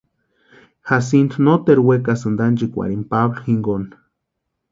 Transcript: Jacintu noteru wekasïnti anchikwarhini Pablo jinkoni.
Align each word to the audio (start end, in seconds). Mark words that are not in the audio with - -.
Jacintu 0.89 1.35
noteru 1.47 1.81
wekasïnti 1.89 2.41
anchikwarhini 2.47 3.07
Pablo 3.11 3.39
jinkoni. 3.45 3.87